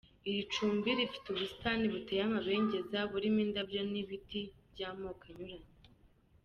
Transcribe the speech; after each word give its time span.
Iri 0.29 0.43
cumbi 0.53 0.89
rifite 0.99 1.25
ubusitani 1.29 1.85
buteye 1.93 2.21
amabengeza 2.27 2.97
burimo 3.11 3.39
indabyo 3.45 3.81
n’ 3.91 3.93
ibiti 4.01 4.41
by’ 4.71 4.81
amoko 4.89 5.23
anyuranye. 5.29 5.69